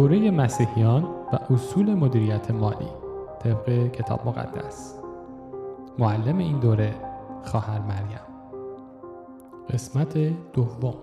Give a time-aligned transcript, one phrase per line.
[0.00, 2.88] دوره مسیحیان و اصول مدیریت مالی
[3.42, 4.94] طبق کتاب مقدس.
[5.98, 6.94] معلم این دوره
[7.44, 8.20] خواهر مریم.
[9.70, 10.18] قسمت
[10.52, 10.94] دوم.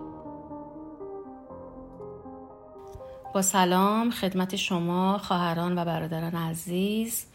[3.33, 7.25] با سلام خدمت شما خواهران و برادران عزیز.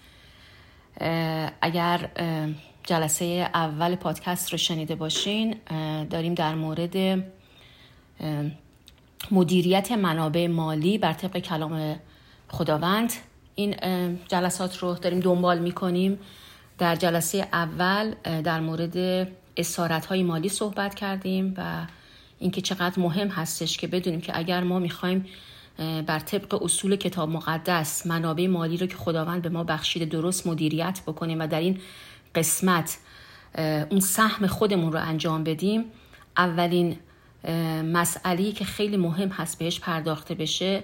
[1.61, 2.11] اگر
[2.83, 3.25] جلسه
[3.55, 5.55] اول پادکست رو شنیده باشین
[6.11, 7.25] داریم در مورد
[9.31, 11.97] مدیریت منابع مالی بر طبق کلام
[12.49, 13.13] خداوند.
[13.55, 13.77] این
[14.29, 16.19] جلسات رو داریم دنبال می‌کنیم.
[16.79, 21.87] در جلسه اول در مورد اسارت های مالی صحبت کردیم و
[22.39, 25.27] اینکه چقدر مهم هستش که بدونیم که اگر ما می‌خوایم
[26.07, 31.01] بر طبق اصول کتاب مقدس منابع مالی رو که خداوند به ما بخشیده درست مدیریت
[31.07, 31.81] بکنیم و در این
[32.35, 32.99] قسمت
[33.91, 35.85] اون سهم خودمون رو انجام بدیم
[36.37, 36.97] اولین
[37.85, 40.83] مسئله که خیلی مهم هست بهش پرداخته بشه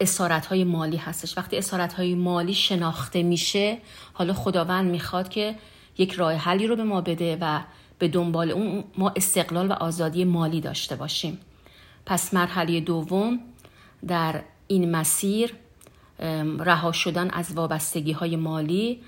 [0.00, 1.38] اسارت های مالی هستش.
[1.38, 3.78] وقتی اسارت های مالی شناخته میشه
[4.12, 5.54] حالا خداوند می‌خواد که
[5.98, 7.60] یک راه حلی رو به ما بده و
[7.98, 11.38] به دنبال اون ما استقلال و آزادی مالی داشته باشیم.
[12.06, 13.40] پس مرحله دوم
[14.06, 15.54] در این مسیر
[16.58, 19.00] رها شدن از وابستگی های مالی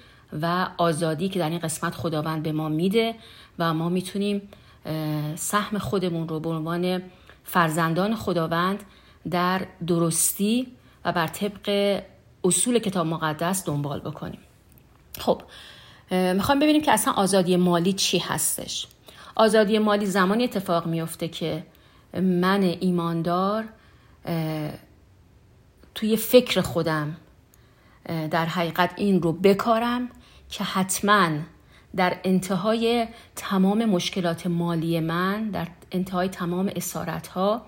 [0.42, 3.14] و آزادی که در این قسمت خداوند به ما میده
[3.58, 4.48] و ما می‌تونیم
[5.36, 7.02] سهم خودمون رو به عنوان
[7.44, 8.82] فرزندان خداوند
[9.30, 10.66] در درستی
[11.04, 12.00] و بر طبق
[12.44, 14.40] اصول کتاب مقدس دنبال بکنیم.
[15.18, 15.42] خب
[16.10, 18.86] می‌خوام ببینیم که اصلا آزادی مالی چی هستش.
[19.34, 21.66] آزادی مالی زمانی اتفاق میفته که
[22.14, 23.64] من ایماندار
[25.94, 27.16] توی فکر خودم
[28.30, 30.08] در حقیقت این رو بکارم
[30.48, 31.30] که حتما
[31.98, 37.62] در انتهای تمام مشکلات مالی من در انتهای تمام اسارت ها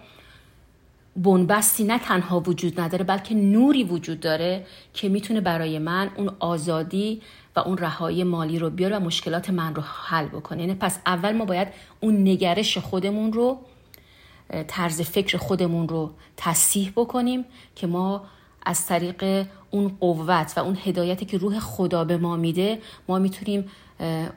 [1.16, 7.22] بنبستی نه تنها وجود نداره بلکه نوری وجود داره که می‌تونه برای من اون آزادی
[7.56, 10.60] و اون رهایی مالی رو بیاره و مشکلات من رو حل بکنه.
[10.60, 11.68] یعنی پس اول ما باید
[12.00, 13.58] اون نگرش خودمون رو
[14.68, 17.44] طرز فکر خودمون رو تصحیح بکنیم
[17.76, 18.24] که ما
[18.66, 22.78] از طریق اون قوت و اون هدایتی که روح خدا به ما میده
[23.08, 23.64] ما می‌تونیم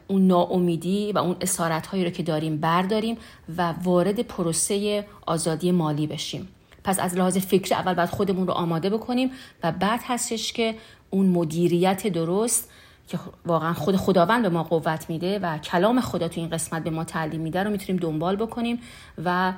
[0.08, 3.18] اون ناامیدی و اون اسارت هایی رو که داریم برداریم
[3.58, 6.48] و وارد پروسه آزادی مالی بشیم.
[6.84, 9.32] پس از لحاظ فکری اول باید خودمون رو آماده بکنیم
[9.64, 10.76] و بعد هستش که
[11.10, 12.70] اون مدیریت درست
[13.08, 16.90] که واقعا خود خداوند به ما قوت میده و کلام خدا تو این قسمت به
[16.90, 18.80] ما تعلیم میده رو می‌تونیم دنبال بکنیم
[19.26, 19.54] و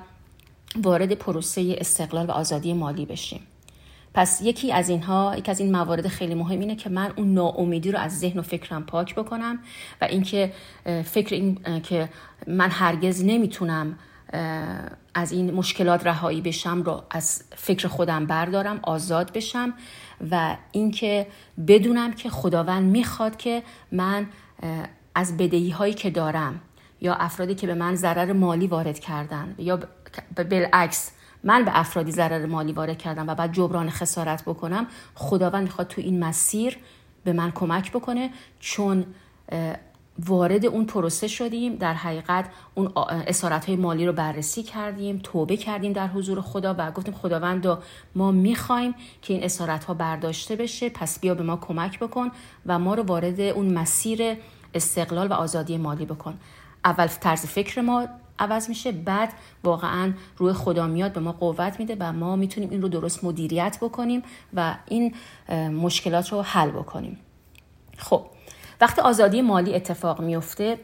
[0.83, 3.39] وارد پروسه استقلال و آزادی مالی بشیم.
[4.15, 7.91] پس یکی از اینها یکی از این موارد خیلی مهم اینه که من اون ناامیدی
[7.91, 9.59] رو از ذهن و فکرم پاک بکنم
[10.01, 10.53] و اینکه
[11.03, 12.09] فکر این که
[12.47, 13.99] من هرگز نمی‌تونم
[15.13, 19.73] از این مشکلات رهایی بشم رو از فکر خودم بردارم آزاد بشم
[20.31, 21.27] و اینکه
[21.67, 24.27] بدونم که خداوند می‌خواد که من
[25.15, 26.61] از بدهی هایی که دارم
[27.01, 29.79] یا افرادی که به من ضرر مالی وارد کردن یا
[30.49, 31.11] بالعکس
[31.45, 36.01] من به افرادی ضرر مالی وارد کردم و بعد جبران خسارت بکنم خداوند می‌خواد تو
[36.01, 36.77] این مسیر
[37.23, 38.29] به من کمک بکنه.
[38.59, 39.05] چون
[40.19, 42.91] وارد اون پروسه شدیم در حقیقت اون
[43.27, 47.77] اسارت های مالی رو بررسی کردیم توبه کردیم در حضور خدا و گفتیم خداوند
[48.15, 52.31] ما می‌خوایم که این اسارت ها برداشته بشه پس بیا به ما کمک بکن
[52.65, 54.37] و ما رو وارد اون مسیر
[54.73, 56.37] استقلال و آزادی مالی بکن.
[56.85, 58.07] اول طرز فکر ما
[58.39, 58.91] عوض میشه.
[58.91, 63.23] بعد واقعا روی خدا میاد به ما قوت میده و ما می‌تونیم این رو درست
[63.23, 64.23] مدیریت بکنیم
[64.53, 65.15] و این
[65.69, 67.19] مشکلات رو حل بکنیم.
[67.97, 68.25] خب
[68.81, 70.79] وقتی آزادی مالی اتفاق میفته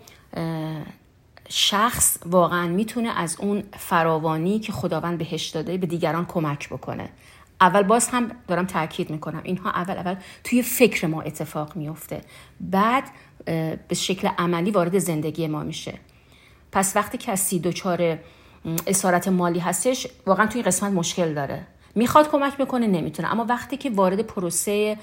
[1.50, 7.10] شخص واقعا می‌تونه از اون فراوانی که خداوند بهش داده به دیگران کمک بکنه.
[7.62, 12.22] اول باز هم دارم تاکید می‌کنم اینها اول اول توی فکر ما اتفاق میفته
[12.60, 13.04] بعد
[13.88, 15.94] به شکل عملی وارد زندگی ما میشه.
[16.72, 18.20] پس وقتی کسی دچار
[18.88, 21.68] اسارت مالی هستش واقعا توی قسمت مشکل داره.
[21.96, 23.32] می‌خواد کمک بکنه نمی‌تونه.
[23.32, 24.98] اما وقتی که وارد پروسه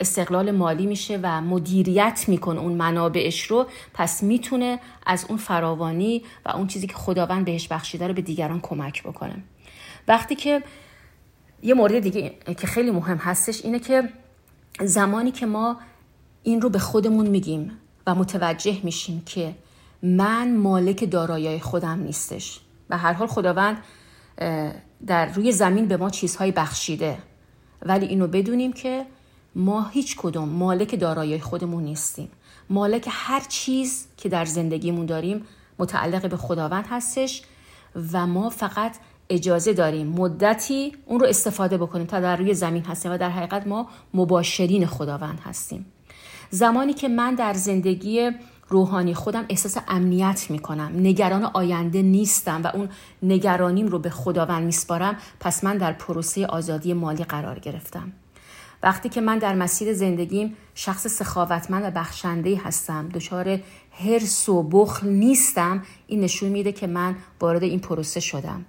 [0.00, 6.50] استقلال مالی میشه و مدیریت می‌کنه اون منابعش رو پس می‌تونه از اون فراوانی و
[6.50, 9.42] اون چیزی که خداوند بهش بخشیده رو به دیگران کمک بکنه.
[10.08, 10.62] وقتی که
[11.62, 14.08] یه مورد دیگه که خیلی مهم هستش اینه که
[14.80, 15.76] زمانی که ما
[16.42, 19.54] این رو به خودمون میگیم و متوجه میشیم که
[20.02, 22.60] من مالک دارایی خودم نیستش.
[22.90, 23.76] و هر حال خداوند
[25.06, 27.18] در روی زمین به ما چیزهایی بخشیده.
[27.82, 29.06] ولی اینو بدونیم که
[29.54, 32.28] ما هیچ کدوم مالک دارایی خودمون نیستیم.
[32.70, 35.46] مالک هر چیز که در زندگیمون داریم
[35.78, 37.42] متعلق به خداوند هستش
[38.12, 38.96] و ما فقط
[39.30, 43.66] اجازه داریم مدتی اون رو استفاده بکنیم تا در روی زمین هستیم و در حقیقت
[43.66, 45.86] ما مباشرین خداوند هستیم.
[46.50, 48.30] زمانی که من در زندگی
[48.72, 50.92] روحانی خودم احساس امنیت می‌کنم.
[50.96, 52.88] نگران آینده نیستم و اون
[53.22, 55.16] نگرانیم رو به خداوند میسپارم.
[55.40, 58.12] پس من در پروسه آزادی مالی قرار گرفتم.
[58.82, 63.60] وقتی که من در مسیر زندگیم شخص سخاوتمند و بخشنده هستم دچار
[63.92, 68.64] هرس و بخل نیستم این نشون میده که من وارد این پروسه شدم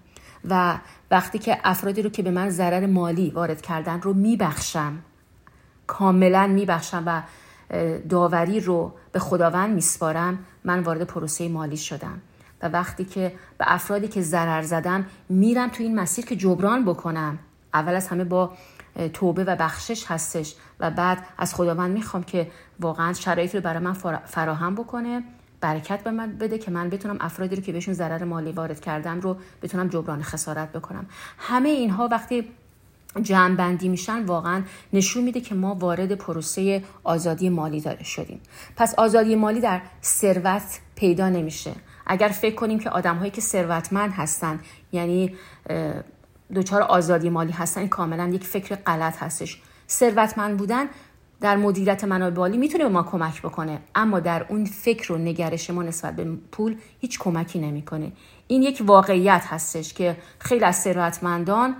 [0.49, 0.77] و
[1.11, 4.99] وقتی که افرادی رو که به من ضرر مالی وارد کردن رو میبخشم
[5.87, 7.21] کاملا میبخشم و
[8.09, 12.21] داوری رو به خداوند میسپارم من وارد پروسه مالی شدم.
[12.61, 17.39] و وقتی که به افرادی که ضرر زدم میرم تو این مسیر که جبران بکنم.
[17.73, 18.51] اول از همه با
[19.13, 23.93] توبه و بخشش هستش و بعد از خداوند می‌خوام که واقعا شرایط رو برای من
[24.25, 25.23] فراهم بکنه
[25.61, 29.19] برکت به من بده که من بتونم افرادی رو که بهشون ضرر مالی وارد کردم
[29.19, 31.05] رو بتونم جبران خسارت بکنم.
[31.37, 32.49] همه اینها وقتی
[33.21, 34.63] جمع بندی میشن واقعا
[34.93, 38.39] نشون میده که ما وارد پروسه آزادی مالی داره شدیم.
[38.75, 41.71] پس آزادی مالی در ثروت پیدا نمیشه.
[42.05, 44.59] اگر فکر کنیم که آدم هایی که ثروتمند هستن
[44.91, 45.35] یعنی
[46.55, 49.61] دچار آزادی مالی هستن کاملا یک فکر غلط هستش.
[49.89, 50.85] ثروتمند بودن
[51.41, 55.69] در مدیریت منابع مالی می‌تونه به ما کمک بکنه اما در اون فکر و نگرش
[55.69, 58.11] ما نسبت به پول هیچ کمکی نمی‌کنه.
[58.47, 61.75] این یک واقعیت هستش که خیلی از ثروتمندان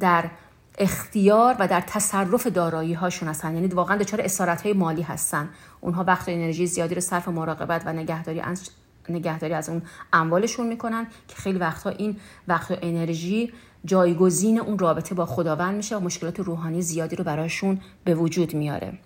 [0.00, 0.30] در
[0.78, 3.54] اختیار و در تصرف دارایی هاشون هستن.
[3.54, 5.48] یعنی واقعا دچار اسارت های مالی هستن.
[5.80, 8.70] اونها وقت و انرژی زیادی رو صرف مراقبت و نگهداری از
[9.08, 9.82] نگهداری از اون
[10.12, 12.16] اموالشون می‌کنن که خیلی وقتها این
[12.48, 13.52] وقت و انرژی
[13.84, 18.98] جایگزین اون رابطه با خداوند میشه و مشکلات روحانی زیادی رو براشون به وجود میاره.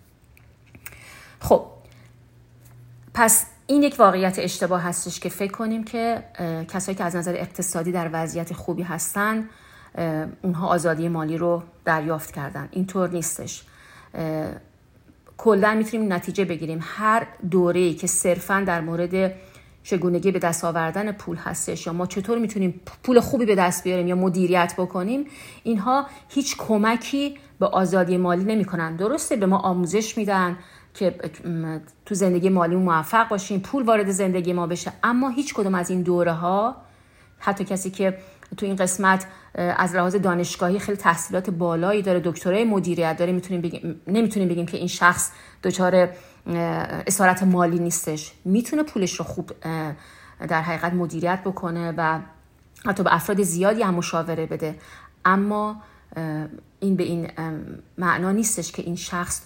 [1.40, 1.66] خب
[3.14, 6.24] پس این یک واقعیت اشتباه هستش که فکر کنیم که
[6.68, 9.48] کسایی که از نظر اقتصادی در وضعیت خوبی هستن
[10.42, 12.68] اونها آزادی مالی رو دریافت کردن.
[12.70, 13.62] اینطور نیستش.
[15.36, 16.78] کلا می‌تونیم نتیجه بگیریم.
[16.82, 19.32] هر دوره که صرفا در مورد
[19.82, 24.06] چگونگی به دست آوردن پول هستش یا ما چطور می‌تونیم پول خوبی به دست بیاریم
[24.06, 25.26] یا مدیریت بکنیم
[25.62, 28.96] اینها هیچ کمکی به آزادی مالی نمی‌کنن.
[28.96, 30.56] درسته به ما آموزش میدن
[30.94, 31.14] که
[32.06, 36.02] تو زندگی مالی موفق باشیم پول وارد زندگی ما بشه اما هیچ کدوم از این
[36.02, 36.76] دوره ها
[37.38, 38.18] حتی کسی که
[38.56, 42.20] تو این قسمت از لحاظ دانشگاهی خیلی تحصیلات بالایی داره.
[42.24, 43.32] دکترای مدیریت داره.
[43.32, 45.30] می‌تونیم بگیم نمی‌تونیم بگیم که این شخص
[45.62, 46.08] دچار
[47.06, 48.32] اسارت مالی نیستش.
[48.44, 49.50] می‌تونه پولش رو خوب
[50.48, 52.20] در حقیقت مدیریت بکنه و
[52.86, 54.78] حتی به افراد زیادی هم مشاوره بده.
[55.24, 55.82] اما
[56.80, 57.30] این به این
[57.98, 59.42] معنا نیستش که این شخص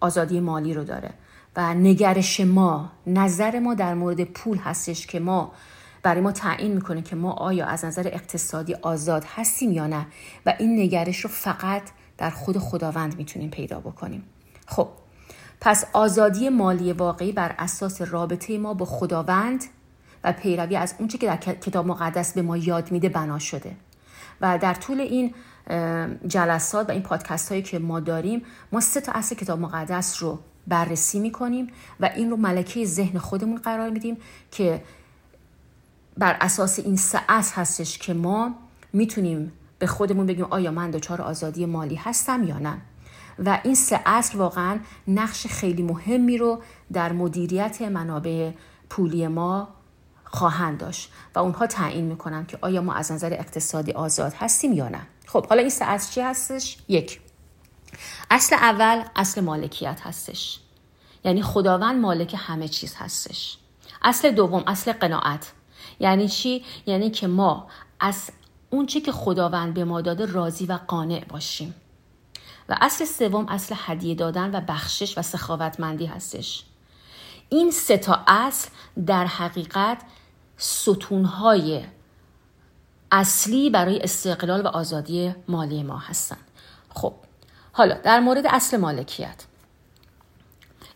[0.00, 1.10] آزادی مالی رو داره.
[1.56, 5.52] و نگرش ما نظر ما در مورد پول هستش که ما
[6.02, 10.06] برای ما تعیین می‌کنه که ما آیا از نظر اقتصادی آزاد هستیم یا نه
[10.46, 11.82] و این نگرش رو فقط
[12.18, 14.24] در خود خداوند می‌تونیم پیدا بکنیم.
[14.66, 14.88] خب
[15.60, 19.64] پس آزادی مالی واقعی بر اساس رابطه ما با خداوند
[20.24, 23.76] و پیروی از اونچه که در کتاب مقدس به ما یاد میده بنا شده.
[24.40, 25.34] و در طول این
[26.26, 28.42] جلسات و این پادکست هایی که ما داریم
[28.72, 31.66] ما سه تا اصل کتاب مقدس رو بررسی می‌کنیم
[32.00, 34.16] و این رو ملکه ذهن خودمون قرار میدیم
[34.50, 34.82] که
[36.18, 38.54] بر اساس این سه اصل هستش که ما
[38.92, 42.78] می‌تونیم به خودمون بگیم آیا من دچار آزادی مالی هستم یا نه.
[43.38, 48.50] و این سه اصل واقعا نقش خیلی مهمی رو در مدیریت منابع
[48.90, 49.68] پولی ما
[50.24, 54.88] خواهند داشت و اونها تعیین می‌کنن که آیا ما از نظر اقتصادی آزاد هستیم یا
[54.88, 55.06] نه.
[55.26, 57.20] خب حالا این سه اصل چی هستش؟ یک
[58.30, 60.60] اصل اول اصل مالکیت هستش.
[61.24, 63.58] یعنی خداوند مالک همه چیز هستش.
[64.02, 65.52] اصل دوم اصل قناعت.
[66.00, 67.66] یعنی چی؟ یعنی که ما
[68.00, 68.30] از
[68.70, 71.74] اون چی که خداوند به ما داده راضی و قانع باشیم.
[72.68, 76.64] و اصل سوم اصل هدیه دادن و بخشش و سخاوتمندی هستش.
[77.48, 78.68] این سه تا اصل
[79.06, 79.98] در حقیقت
[80.56, 81.84] ستونهای
[83.12, 86.44] اصلی برای استقلال و آزادی مالی ما هستند
[86.94, 87.14] خب
[87.72, 89.44] حالا در مورد اصل مالکیت.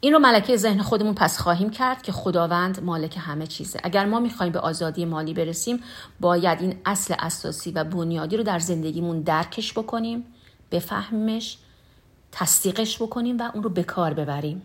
[0.05, 3.81] این رو ملکه ذهن خودمون پس خواهیم کرد که خداوند مالک همه چیزه.
[3.83, 5.83] اگر ما می‌خوایم به آزادی مالی برسیم
[6.21, 10.25] باید این اصل اساسی و بنیادی رو در زندگیمون درکش بکنیم
[10.71, 11.59] بفهمیمش
[12.33, 14.63] تصدیقش بکنیم و اون رو به کار ببریم.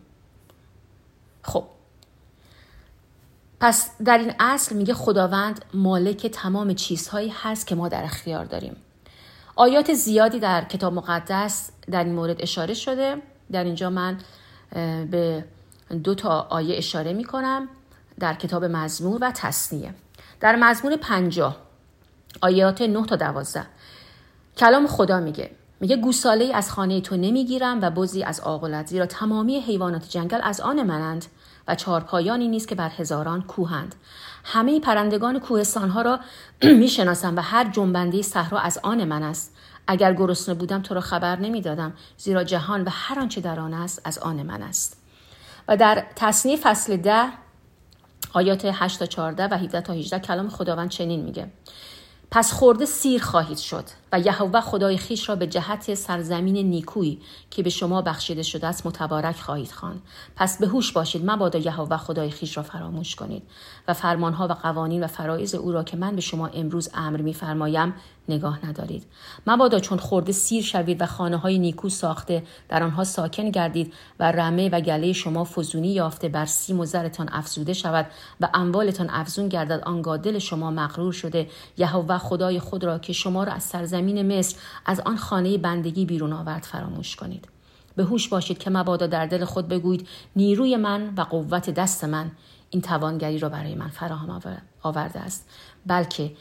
[1.41, 1.63] خب.
[3.59, 8.75] پس در این اصل میگه خداوند مالک تمام چیزهایی هست که ما در اختیار داریم.
[9.55, 13.21] آیات زیادی در کتاب مقدس در این مورد اشاره شده.
[13.51, 14.17] در اینجا من
[15.11, 15.45] به
[16.03, 17.67] دو تا آیه اشاره می کنم
[18.19, 19.93] در کتاب مزمور و تصنیه
[20.39, 21.57] در مزمور پنجاه
[22.41, 23.65] آیات 9 تا 12
[24.57, 25.51] کلام خدا میگه.
[25.79, 30.61] میگه گوساله از خانه تو نمی‌گیرم و بزی از آغلت زیرا تمامی حیوانات جنگل از
[30.61, 31.25] آن منند
[31.67, 33.95] و چهارپایانی نیست که بر هزاران کوهند.
[34.43, 36.19] همه پرندگان کوهستان ها را
[36.63, 39.53] می‌شناسم و هر جنبنده صحرا از آن من است.
[39.87, 44.01] اگر گرسنه بودم تو را خبر نمی‌دادم زیرا جهان و هر آنچه در آن است
[44.05, 44.97] از آن من است.
[45.67, 47.29] و در تصنیف فصل ده
[48.33, 51.47] آیات 8 تا 14 و 17 تا 18 کلام خداوند چنین میگه.
[52.31, 53.85] پس خورده سیر خواهید شد.
[54.11, 57.19] و یهوه خدای خیش را به جهت سرزمین نیکویی
[57.51, 60.01] که به شما بخشیده شده است متبارک خواهید خوان
[60.35, 63.43] پس به هوش باشید مبادا یهوه خدای خیش را فراموش کنید
[63.87, 67.93] و فرمانها و قوانین و فرایز او را که من به شما امروز امر میفرمایم
[68.29, 69.03] نگاه ندارید.
[69.47, 74.31] مبادا چون خورده سیر شوید و خانه های نیکو ساخته در آنها ساکن گردید و
[74.31, 78.05] رمه و گله شما فزونی یافته بر سیم و زرتان افزوده شود
[78.41, 83.43] و اموالتان افزون گردد آنگاه دل شما مغرور شده یهوه خدای خود را که شما
[83.43, 87.47] را از سرزمین مصر از آن خانه بندگی بیرون آورد فراموش کنید.
[87.95, 92.31] به هوش باشید که مبادا در دل خود بگویید نیروی من و قوت دست من
[92.69, 94.41] این توانگری را برای من فراهم
[94.83, 95.49] آورده است.
[95.85, 96.31] بلکه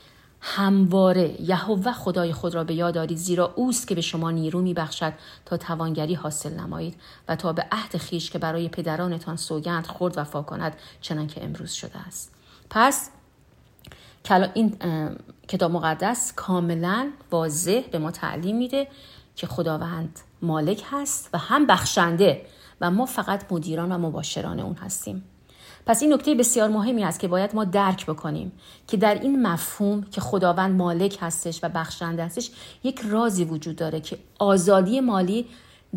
[0.40, 5.12] همواره یهوه خدای خود را به یاد دارید زیرا اوست که به شما نیرو میبخشد
[5.44, 6.94] تا توانگری حاصل نمایید
[7.28, 11.98] و تا به عهد خیش که برای پدرانتان سوگند خورد وفا کند چنانکه امروز شده
[11.98, 12.32] است.
[12.70, 13.10] پس
[14.32, 14.76] این
[15.48, 18.88] کتاب مقدس کاملا واضح به ما تعلیم میده
[19.36, 22.42] که خداوند مالک هست و هم بخشنده
[22.80, 25.24] و ما فقط مدیران و مباشران اون هستیم.
[25.86, 28.52] پس این نکته بسیار مهمی است که باید ما درک بکنیم
[28.86, 32.50] که در این مفهوم که خداوند مالک هستش و بخشنده هستش
[32.84, 35.46] یک رازی وجود داره که آزادی مالی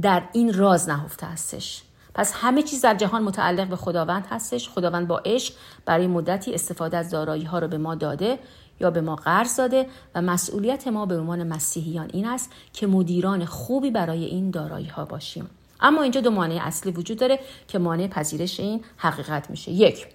[0.02, 1.82] در این راز نهفته هستش.
[2.14, 4.70] پس همه چیز در جهان متعلق به خداوند هستش.
[4.70, 5.54] خداوند با عشق
[5.86, 8.40] برای مدتی استفاده از دارایی ها رو به ما داده
[8.80, 13.46] یا به ما قرض داده و مسئولیت ما به عنوان مسیحیان این است که مدیران
[13.46, 15.50] خوبی برای این دارایی ها باشیم.
[15.82, 19.72] اما اینجا دو مانع اصلی وجود داره که مانع پذیرش این حقیقت میشه.
[19.72, 20.08] یک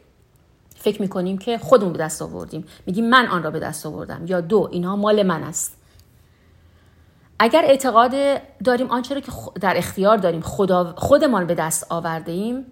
[0.76, 2.64] فکر می‌کنیم که خودمون به دست آوردیم.
[2.86, 5.76] میگیم من آن را به دست آوردم یا دو اینها مال من است.
[7.38, 8.14] اگر اعتقاد
[8.64, 12.66] داریم آنچه را که در اختیار داریم خدا خودمان به دست آورده ایم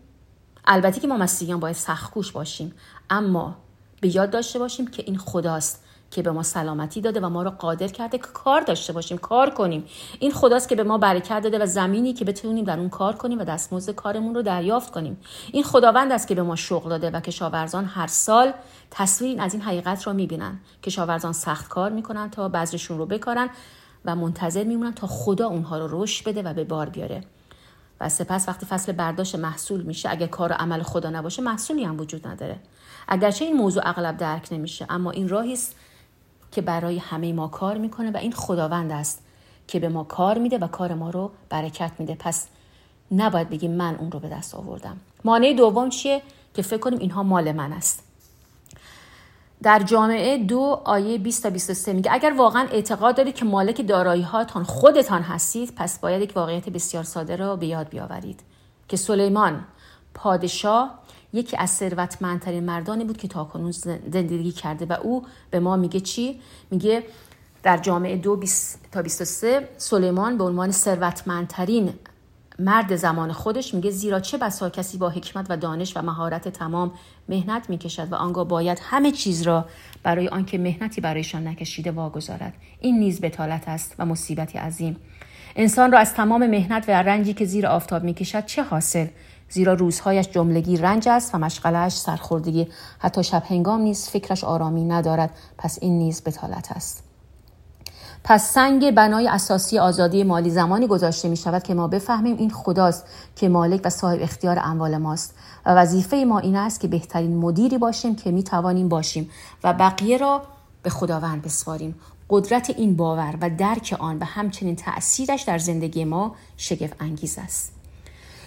[0.65, 2.75] البته که ما مسیحیان باید سختکوش باشیم
[3.11, 3.57] اما
[4.01, 7.51] به یاد داشته باشیم که این خداست که به ما سلامتی داده و ما رو
[7.51, 9.85] قادر کرده که کار داشته باشیم کار کنیم.
[10.19, 13.39] این خداست که به ما برکت داده و زمینی که بتونیم در اون کار کنیم
[13.39, 15.21] و دستمزد کارمون رو دریافت کنیم.
[15.53, 18.53] این خداوند است که به ما شغل داده و کشاورزان هر سال
[18.91, 20.61] تصویر از این حقیقت را می‌بینن.
[20.83, 23.51] کشاورزان سخت کار می‌کنن تا بذرشون رو بکارن.
[24.05, 27.25] و منتظر میمونن تا خدا اونها رو رشد بده و به بار بیاره.
[28.01, 32.01] و سپس وقتی فصل برداشت محصول میشه اگر کار و عمل خدا نباشه محصولی هم
[32.01, 32.57] وجود نداره.
[33.09, 35.77] اگرچه این موضوع اغلب درک نمیشه اما این راهی است
[36.53, 39.23] که برای همه ما کار می‌کنه و این خداوند است
[39.69, 42.15] که به ما کار میده و کار ما رو برکت میده.
[42.15, 42.49] پس
[43.11, 44.97] نباید بگیم من اون رو به دست آوردم.
[45.25, 46.23] مانع دوم چیه؟
[46.55, 48.05] که فکر کنیم اینها مال من است.
[49.63, 54.23] در جامعه دو آیه 20 تا 23 میگه اگر واقعا اعتقاد دارید که مالک دارایی
[54.23, 58.41] هاتان خودتان هستید پس باید یک واقعیت بسیار ساده را به یاد بیاورید
[58.89, 59.65] که سلیمان
[60.15, 60.99] پادشاه
[61.33, 64.87] یکی از ثروتمندترین مردانی بود که تاکنون زندگی کرده.
[64.87, 66.41] و او به ما میگه چی؟
[66.71, 67.05] میگه
[67.63, 68.41] در جامعه دو
[68.93, 71.93] تا 23 سلیمان به عنوان ثروتمندترین
[72.59, 76.93] مرد زمان خودش میگه زیرا چه بسا کسی با حکمت و دانش و مهارت تمام
[77.29, 79.65] مهنت می‌کشد و آنگاه باید همه چیز را
[80.03, 82.53] برای آنکه مهنتی برایشان نکشیده واگذارد.
[82.81, 84.97] این نیز بتالت است و مصیبتی عظیم.
[85.57, 89.07] انسان را از تمام مهنت و رنجی که زیر آفتاب می‌کشد چه حاصل؟
[89.49, 92.69] زیرا روزهایش جملگی رنج است و مشغلش سرخوردگی.
[92.99, 95.31] حتی شب هنگام نیز فکرش آرامی ندارد.
[95.59, 97.12] پس این نیز بتالت است.
[98.25, 103.05] پس سنگ بنای اساسی آزادی مالی زمانی گذاشته می شود که ما بفهمیم این خداست
[103.37, 105.35] که مالک و صاحب اختیار اموال ماست.
[105.67, 109.31] و وظیفه ما این است که بهترین مدیری باشیم که می توانیم باشیم
[109.65, 110.43] و بقیه را
[110.83, 111.95] به خداوند بسپاریم.
[112.31, 117.73] قدرت این باور و درک آن و همچنین تأثیرش در زندگی ما شگفت انگیز است.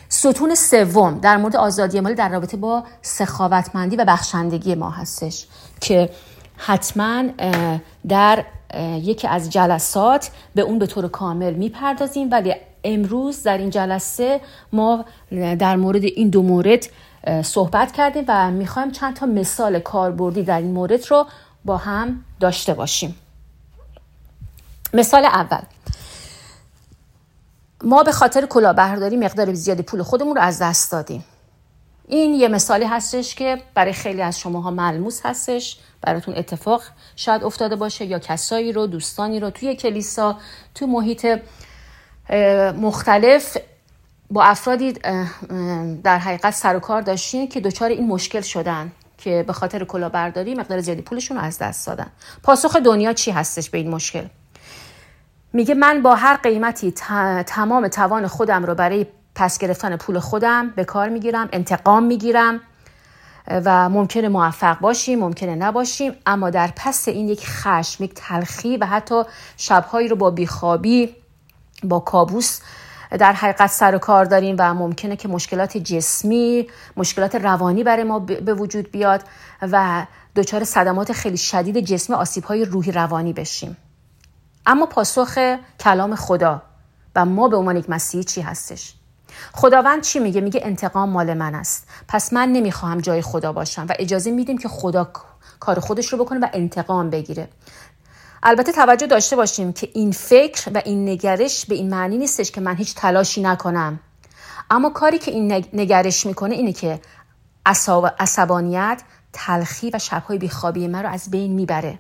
[0.10, 5.48] ستون سوم در مورد آزادی مالی در رابطه با سخاوتمندی و بخشندگی ما هستش
[5.82, 6.10] که
[6.58, 7.24] حتما
[8.08, 8.46] در
[9.01, 12.31] یکی از جلسات به اون به طور کامل می‌پردازیم.
[12.31, 14.41] ولی امروز در این جلسه
[14.74, 16.86] ما در مورد این دو مورد
[17.43, 21.25] صحبت کردیم و می‌خوایم چند تا مثال کاربردی در این مورد رو
[21.65, 23.15] با هم داشته باشیم.
[24.93, 25.62] مثال اول.
[27.84, 31.25] ما به خاطر کلاهبرداری مقدار زیادی پول خودمون رو از دست دادیم.
[32.07, 35.77] این یه مثالی هستش که برای خیلی از شماها ملموس هستش.
[36.05, 36.83] براتون اتفاق
[37.15, 40.38] شاید افتاده باشه یا کسایی رو دوستانی رو توی کلیسا
[40.75, 41.39] تو محیط
[42.81, 43.57] مختلف
[44.31, 44.93] با افرادی
[46.03, 50.55] در حقیقت سر و کار داشتین که دچار این مشکل شدن که به خاطر کلاهبرداری
[50.55, 52.07] مقدار زیادی پولشون رو از دست دادن.
[52.43, 54.25] پاسخ دنیا چی هستش به این مشکل؟
[55.53, 56.91] میگه من با هر قیمتی
[57.45, 62.62] تمام توان خودم رو برای پس گرفتن پول خودم به کار می‌گیرم انتقام می‌گیرم.
[63.48, 68.86] و ممکنه موفق باشیم ممکنه نباشیم اما در پس این یک خشم یک تلخی و
[68.86, 69.24] حتی
[69.58, 71.16] شبهایی رو با بیخوابی
[71.84, 72.60] با کابوس
[73.12, 78.20] در حقیقت سر و کار داریم و ممکنه که مشکلات جسمی مشکلات روانی برای ما
[78.20, 79.24] به وجود بیاد
[79.62, 83.78] و دچار صدمات خیلی شدید جسمی آسیب های روحی روانی بشیم.
[84.66, 86.62] اما پاسخ کلام خدا
[87.16, 88.94] و ما به عنوان یک مسیحی چی هستش؟
[89.54, 91.88] خداوند چی میگه؟ میگه انتقام مال من است.
[92.08, 95.12] پس من نمی‌خواهم جای خدا باشم و اجازه میدیم که خدا
[95.60, 97.48] کار خودش رو بکنه و انتقام بگیره.
[98.44, 102.62] البته توجه داشته باشیم که این فکر و این نگرش به این معنی نیستش که
[102.62, 104.00] من هیچ تلاشی نکنم.
[104.70, 107.01] اما کاری که این نگرش می‌کنه اینه که
[108.20, 109.01] عصبانیت
[109.34, 112.00] تلخی و شبهای بیخوابی من رو از بین می‌بره.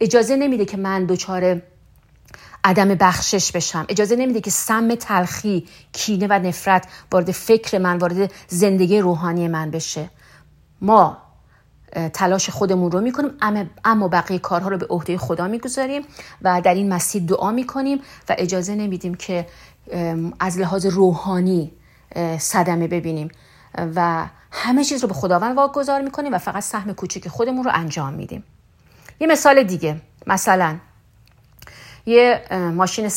[0.00, 1.62] اجازه نمیده که من دچار
[2.64, 3.86] عدم بخشش بشم.
[3.88, 9.70] اجازه نمیده که سم تلخی کینه و نفرت وارد فکر من وارد زندگی روحانی من
[9.70, 10.10] بشه.
[10.80, 11.18] ما
[12.12, 13.30] تلاش خودمون رو می‌کنیم
[13.84, 16.02] اما بقیه کارها رو به عهده خدا می‌گذاریم
[16.42, 19.46] و در این مسیر دعا می‌کنیم و اجازه نمیدیم که
[20.40, 21.72] از لحاظ روحانی
[22.38, 23.28] صدمه ببینیم.
[23.94, 28.12] و همه چیز رو به خداوند واگذار می‌کنیم و فقط سهم کوچیک خودمون رو انجام
[28.12, 28.44] میدیم.
[29.20, 30.00] یه مثال دیگه.
[30.26, 30.76] مثلا
[32.06, 32.44] یه
[32.74, 33.10] ماشین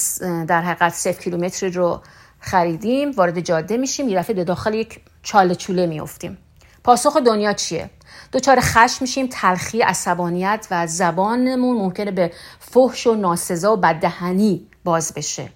[0.46, 2.01] در حقیقت صفر کیلومتری رو
[2.39, 6.38] خریدیم وارد جاده میشیم یه دفعه به داخل یک چاله چوله میفتیم
[6.84, 7.89] پاسخ دنیا چیه؟
[8.32, 15.13] دوچار خشم میشیم تلخی عصبانیت و زبانمون ممکنه به فحش و ناسزا و بددهنی باز
[15.13, 15.50] بشه.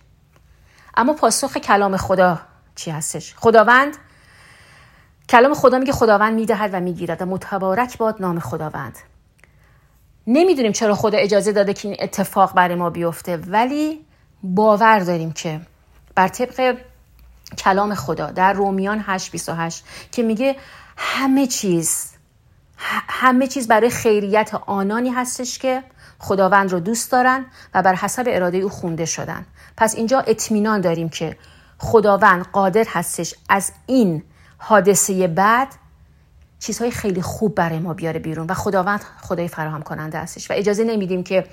[0.97, 2.39] اما پاسخ کلام خدا
[2.75, 3.97] چی هستش؟ خداوند
[5.29, 8.97] کلام خدا میگه خداوند می‌دهد و می‌گیرد و متبارک باد نام خداوند.
[10.27, 14.05] نمی‌دونیم چرا خدا اجازه داده که این اتفاق برای ما بیفته ولی
[14.43, 15.61] باور داریم که
[16.15, 16.77] بر طبق
[17.57, 20.55] کلام خدا در رومیان 8:28 که میگه
[20.97, 22.11] همه چیز
[23.09, 25.83] همه چیز برای خیریت آنانی هستش که
[26.19, 29.45] خداوند رو دوست دارن و بر حسب اراده او خونده شدن.
[29.77, 31.37] پس اینجا اطمینان داریم که
[31.77, 34.23] خداوند قادر هستش از این
[34.57, 35.67] حادثه بعد
[36.61, 40.51] چیزهای خیلی خوب برای ما بیاره بیرون و خداوند خدای فراهم کننده هستش.
[40.51, 41.45] و اجازه نمیدیم که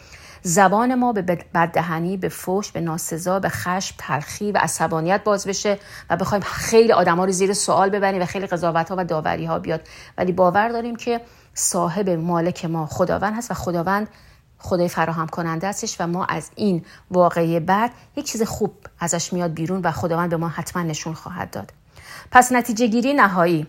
[0.42, 5.78] زبان ما به بددهنی به فوش به ناسزا به خشم تلخی و عصبانیت باز بشه
[6.10, 9.58] و بخوایم خیلی آدما رو زیر سوال ببریم و خیلی قضاوت ها و داوری ها
[9.58, 9.80] بیاد.
[10.18, 11.20] ولی باور داریم که
[11.54, 14.08] صاحب مالک ما خداوند هست و خداوند
[14.58, 19.54] خدای فراهم کننده هستش و ما از این واقعه بعد یک چیز خوب ازش میاد
[19.54, 21.72] بیرون و خداوند به ما حتما نشون خواهد داد.
[22.30, 23.66] پس نتیجه گیری نهایی.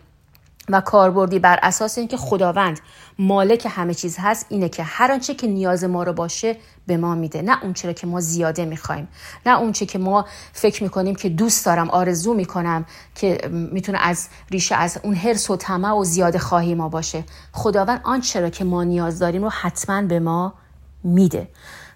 [0.69, 2.79] و کاربردی بر اساس اینکه خداوند
[3.19, 7.15] مالک همه چیز هست اینه که هر آنچه که نیاز ما رو باشه به ما
[7.15, 7.41] میده.
[7.41, 9.07] نه اون چرا که ما زیاده می‌خوایم.
[9.45, 14.75] نه اون که ما فکر می‌کنیم که دوست دارم آرزو می‌کنم که می‌تونه از ریشه
[14.75, 17.23] از اون حرس و طمع و زیاده خواهی ما باشه.
[17.51, 20.53] خداوند آنچه را که ما نیاز داریم رو حتما به ما
[21.03, 21.47] میده.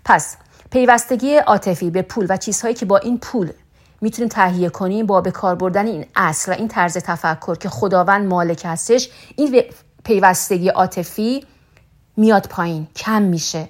[0.05, 0.37] پس
[0.71, 3.51] پیوستگی عاطفی به پول و چیزهایی که با این پول
[4.03, 8.27] می‌تونیم تهیه کنیم با به کار بردن این اصل و این طرز تفکر که خداوند
[8.27, 9.63] مالک هستش این
[10.03, 11.45] پیوستگی عاطفی
[12.17, 13.69] میاد پایین کم میشه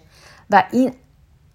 [0.50, 0.93] و این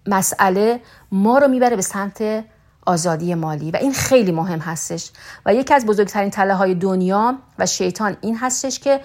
[0.07, 2.45] مسئله ما رو می‌بره به سمت
[2.85, 5.11] آزادی مالی و این خیلی مهم هستش
[5.45, 9.01] و یکی از بزرگترین تله های دنیا و شیطان این هستش که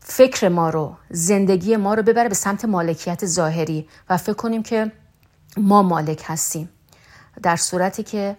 [0.00, 4.92] فکر ما رو زندگی ما رو ببره به سمت مالکیت ظاهری و فکر کنیم که
[5.56, 6.68] ما مالک هستیم.
[7.42, 8.36] در صورتی که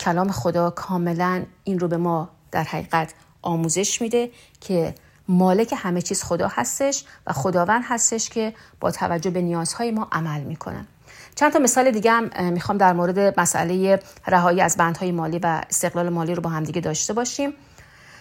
[0.00, 4.94] کلام خدا کاملا این رو به ما در حقیقت آموزش میده که
[5.28, 10.40] مالک همه چیز خدا هستش و خداوند هستش که با توجه به نیازهای ما عمل
[10.40, 10.86] می‌کنن
[11.34, 16.08] چند تا مثال دیگه هم می‌خوام در مورد مسئله رهایی از بندهای مالی و استقلال
[16.08, 17.52] مالی رو با هم دیگه داشته باشیم.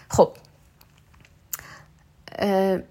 [0.10, 0.38] خب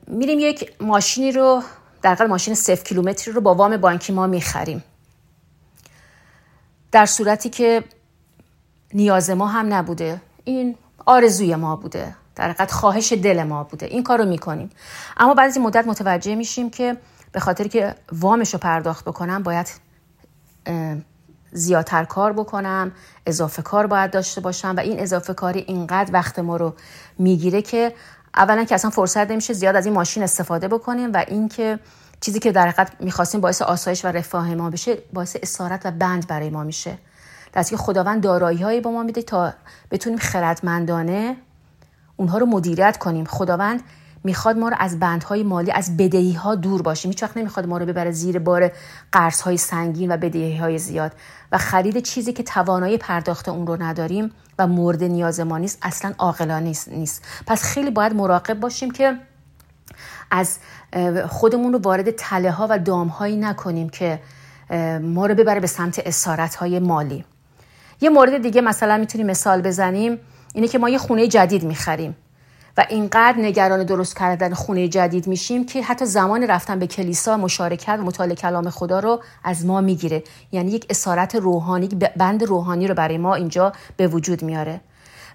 [0.07, 1.63] میریم یک ماشینی رو
[2.03, 4.85] در ماشین صفر کیلومتری رو با وام بانکی ما می‌خریم.
[6.93, 7.85] در صورتی که
[8.95, 10.21] نیاز ما هم نبوده.
[10.45, 12.15] این آرزوی ما بوده.
[12.37, 13.87] در حقیقت خواهش دل ما بوده.
[13.87, 14.71] این کار رو می‌کنیم.
[15.17, 16.97] اما بعد از این مدت متوجه میشیم که
[17.33, 19.67] به خاطر که وامش رو پرداخت بکنم باید
[21.53, 22.93] زیادتر کار بکنم
[23.27, 26.75] اضافه کار باید داشته باشم و این اضافه کاری اینقدر وقت ما رو
[27.19, 27.95] می‌گیره که
[28.35, 31.79] اولا که اصلا فرصت نمیشه زیاد از این ماشین استفاده بکنیم و اینکه
[32.21, 36.27] چیزی که در حقیقت می‌خواستیم باعث آسایش و رفاه ما بشه باعث اسارت و بند
[36.27, 36.99] برای ما میشه.
[37.55, 39.53] دستی که خداوند دارایی هایی با ما میده تا
[39.91, 41.37] بتونیم خردمندانه
[42.17, 43.25] اونها رو مدیریت کنیم.
[43.25, 43.83] خداوند
[44.25, 47.11] می‌خواد ما رو از بندهای مالی از بدهی ها دور باشیم.
[47.11, 48.73] هیچ وقت نمی‌خواد ما رو ببره زیر بار
[49.13, 51.13] قرض های سنگین و بدهی های زیاد.
[51.53, 56.15] و خرید چیزی که توانایی پرداخت اون رو نداریم و مورد نیاز ما نیست اصلا
[56.19, 59.19] عاقلانه نیست پس خیلی باید مراقب باشیم که
[60.31, 60.59] از
[61.29, 64.21] خودمون رو وارد تله ها و دام هایی نکنیم که
[65.03, 67.25] ما رو ببره به سمت اسارت های مالی.
[68.01, 70.19] یه مورد دیگه مثلا می‌تونیم مثال بزنیم
[70.55, 72.17] اینه که ما یه خونه جدید می‌خریم
[72.77, 77.99] و اینقدر نگران درست کردن خونه جدید میشیم که حتی زمان رفتن به کلیسا مشارکت
[78.01, 80.23] و مطالعه کلام خدا رو از ما می‌گیره.
[80.53, 84.81] یعنی یک اسارت روحانی بند روحانی رو برای ما اینجا به وجود میاره.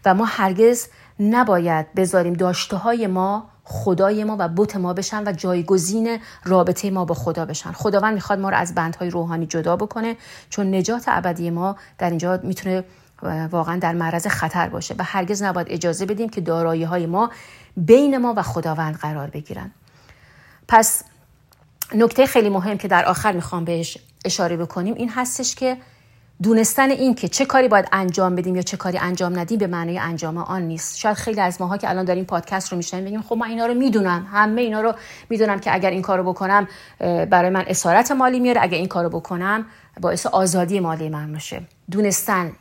[0.05, 0.87] و ما هرگز
[1.19, 7.05] نباید بذاریم داشته های ما خدای ما و بت ما بشن و جایگزین رابطه ما
[7.05, 7.71] با خدا بشن.
[7.71, 10.17] خداوند می‌خواد ما رو از بندهای روحانی جدا بکنه
[10.49, 12.83] چون نجات ابدی ما در اینجا می‌تونه
[13.51, 17.31] واقعا در معرض خطر باشه و هرگز نباید اجازه بدیم که دارایی های ما
[17.77, 19.71] بین ما و خداوند قرار بگیرن.
[20.67, 21.03] پس
[21.95, 25.77] نکته خیلی مهم که در آخر می‌خوام بهش اشاره بکنیم این هستش که
[26.41, 29.99] دونستن این که چه کاری باید انجام بدیم یا چه کاری انجام ندیم به معنای
[29.99, 30.97] انجام آن نیست.
[30.97, 33.73] شاید خیلی از ماها که الان داریم پادکست رو میشنیم بگیم خب من اینا رو
[33.73, 34.27] می‌دونم.
[34.31, 34.93] همه اینا رو
[35.29, 36.67] می‌دونم که اگر این کارو بکنم
[36.99, 39.65] برای من اسارت مالی میاره اگر این کارو بکنم
[40.01, 41.61] باعث آزادی مالی من میشه.
[41.91, 42.51] دونستن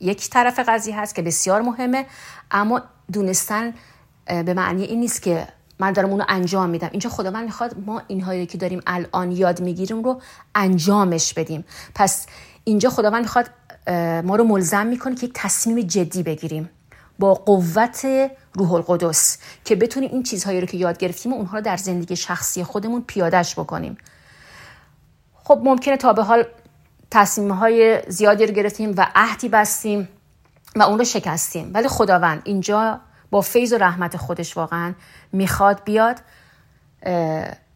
[0.00, 2.06] یک طرف قضیه هست که بسیار مهمه
[2.50, 3.74] اما دونستن
[4.26, 6.88] به معنی این نیست که من دارم اونو انجام میدم.
[6.90, 10.20] اینجا خداوند می‌خواد ما اینهایی که داریم الان یاد می‌گیریم رو
[10.54, 11.64] انجامش بدیم.
[11.94, 12.26] پس
[12.68, 13.50] اینجا خداوند می‌خواد
[14.24, 16.70] ما رو ملزم می‌کنه که یک تصمیم جدی بگیریم
[17.18, 18.06] با قوت
[18.54, 22.16] روح القدس که بتونیم این چیزهایی رو که یاد گرفتیم و اونها رو در زندگی
[22.16, 23.98] شخصی خودمون پیادش بکنیم.
[25.34, 26.44] خب ممکنه تا به حال
[27.10, 30.08] تصمیم های زیادی رو گرفتیم و عهدی بستیم
[30.76, 31.70] و اون رو شکستیم.
[31.74, 33.00] ولی خداوند اینجا
[33.30, 34.94] با فیض و رحمت خودش واقعا
[35.32, 36.20] می‌خواد بیاد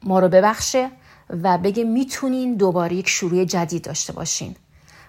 [0.02, 0.90] ما رو ببخشه
[1.42, 4.56] و بگه می‌تونین دوباره یک شروع جدید داشته باشین.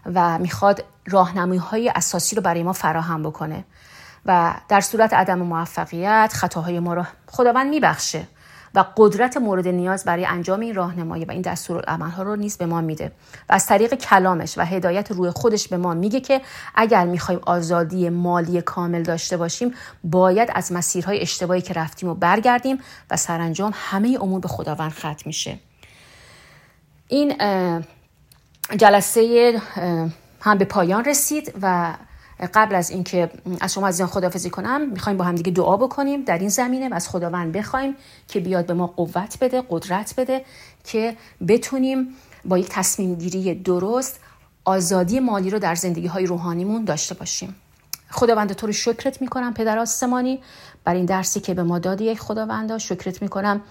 [0.06, 3.66] و می‌خواد راهنمایی های اساسی رو برای ما فراهم بکنه.
[4.26, 8.28] و در صورت عدم موفقیت خطاهای ما رو خداوند میبخشه
[8.76, 11.44] و قدرت مورد نیاز برای انجام این راهنمایی و این
[12.18, 13.12] ها رو نیز به ما میده.
[13.50, 16.42] و از طریق کلامش و هدایت روی خودش به ما میگه که
[16.76, 22.80] اگر می‌خوایم آزادی مالی کامل داشته باشیم باید از مسیرهای اشتباهی که رفتیم و برگردیم
[23.12, 25.60] و سرانجام همه امور به خداوند ختم میشه.
[27.08, 27.36] این
[28.78, 29.62] جلسه
[30.42, 31.94] هم به پایان رسید و
[32.54, 36.38] قبل از اینکه از شما عزیزان خدافزی کنم می‌خوایم با هم دیگه دعا بکنیم در
[36.38, 37.96] این زمینه و از خداوند بخوایم
[38.28, 40.46] که بیاد به ما قوت بده قدرت بده
[40.84, 42.08] که بتونیم
[42.46, 44.20] با یک تصمیم گیری درست
[44.66, 47.56] آزادی مالی رو در زندگی های روحانیمون داشته باشیم.
[48.12, 50.40] خداوند تو رو شکرت می‌کنم پدر آسمانی
[50.84, 52.78] بر این درسی که به ما دادی ای خداوندا.
[52.78, 53.62] شکرت می‌کنم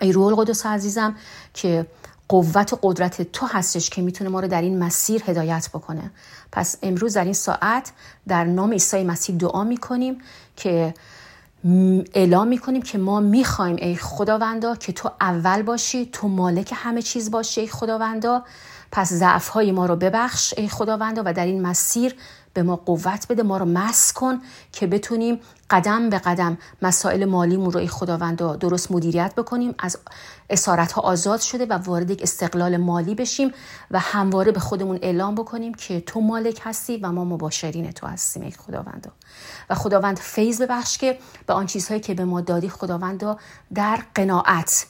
[0.00, 1.16] ای روح القدس عزیزم
[1.54, 1.86] که
[2.28, 6.10] قوت و قدرت تو هستش که می‌تونه ما رو در این مسیر هدایت بکنه.
[6.52, 7.92] پس امروز در این ساعت
[8.28, 10.18] در نام عیسی مسیح دعا می‌کنیم
[10.56, 10.94] که
[12.14, 17.30] اعلام می‌کنیم که ما می‌خوایم ای خداوندا که تو اول باشی تو مالک همه چیز
[17.30, 18.44] باشی ای خداوندا.
[18.92, 22.14] پس ضعف ما رو ببخش ای خداوندا و در این مسیر
[22.58, 24.40] به ما قوت بده ما رو مس کن
[24.72, 25.40] که بتونیم
[25.70, 29.98] قدم به قدم مسائل مالیمون رو ای خداوند درست مدیریت بکنیم از
[30.50, 33.52] اسارت ها آزاد شده و وارد یک استقلال مالی بشیم
[33.90, 38.42] و همواره به خودمون اعلام بکنیم که تو مالک هستی و ما مباشرین تو هستیم
[38.42, 39.12] ای خداوند
[39.70, 43.38] و خداوند فیض ببخش که به آن چیزهایی که به ما دادی خداوند
[43.74, 44.86] در قناعت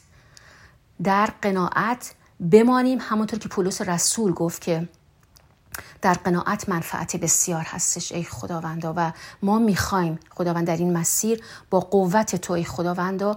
[1.02, 2.14] در قناعت
[2.50, 2.98] بمانیم.
[3.00, 4.88] همونطور که پولس رسول گفت که
[6.02, 8.94] در قناعت منفعت بسیار هستش ای خداوندا.
[8.96, 9.12] و
[9.42, 13.36] ما می‌خوایم خداوند در این مسیر با قوت تو ای خداوندا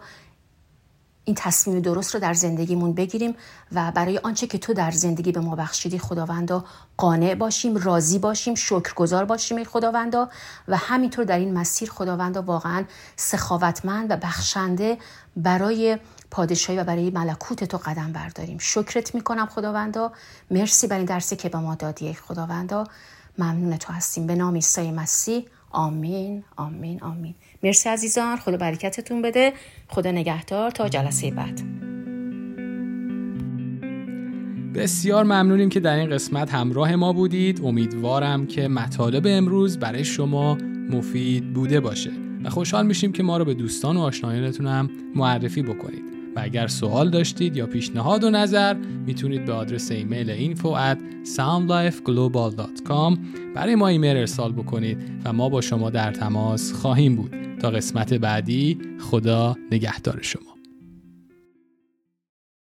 [1.23, 3.35] این تصمیم درست رو در زندگیمون بگیریم
[3.71, 6.65] و برای آنچه که تو در زندگی به ما بخشیدی خداوندا
[6.97, 10.29] قانع باشیم راضی باشیم شکرگزار باشیم ای خداوندا.
[10.67, 12.83] و همینطور در این مسیر خداوندا واقعا
[13.15, 14.97] سخاوتمند و بخشنده
[15.35, 15.97] برای
[16.31, 18.57] پادشاهی و برای ملکوت تو قدم برداریم.
[18.57, 20.11] شکرت می‌کنم خداوندا.
[20.51, 22.83] مرسی برای درسی که به ما دادی خداوندا.
[23.37, 24.27] ممنون تو هستیم.
[24.27, 25.45] به نام عیسی مسیح.
[25.71, 27.35] آمین آمین آمین.
[27.63, 28.37] مرسی عزیزان.
[28.37, 29.53] خدا برکتتون بده.
[29.87, 30.71] خدا نگهدار.
[30.71, 31.61] تا جلسه بعد.
[34.75, 37.61] بسیار ممنونیم که در این قسمت همراه ما بودید.
[37.65, 40.55] امیدوارم که مطالب امروز برای شما
[40.89, 42.11] مفید بوده باشه.
[42.43, 46.20] و خوشحال میشیم که ما رو به دوستان و آشنایانتون هم معرفی بکنید.
[46.35, 48.73] و اگر سوال داشتید یا پیشنهاد و نظر
[49.05, 50.97] می‌تونید به آدرس ایمیل info at
[51.37, 53.17] soundlifeglobal.com
[53.55, 57.35] برای ما ایمیل ارسال بکنید و ما با شما در تماس خواهیم بود.
[57.61, 60.50] تا قسمت بعدی خدا نگهدار شما.